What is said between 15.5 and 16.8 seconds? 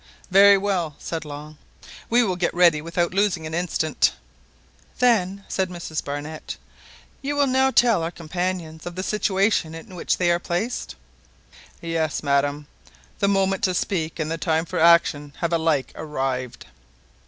alike arrived."